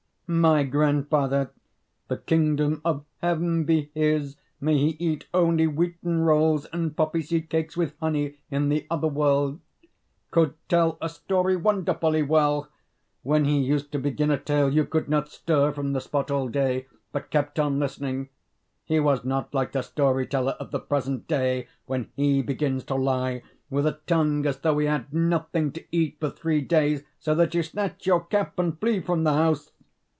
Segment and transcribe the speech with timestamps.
[0.33, 1.51] My grandfather
[2.07, 4.37] (the kingdom of heaven be his!
[4.61, 9.09] may he eat only wheaten rolls and poppy seed cakes with honey in the other
[9.09, 9.59] world!)
[10.29, 12.69] could tell a story wonderfully well.
[13.23, 16.47] When he used to begin a tale you could not stir from the spot all
[16.47, 18.29] day, but kept on listening.
[18.85, 22.95] He was not like the story teller of the present day, when he begins to
[22.95, 27.03] lie, with a tongue as though he had had nothing to eat for three days,
[27.19, 29.73] so that you snatch your cap and flee from the house.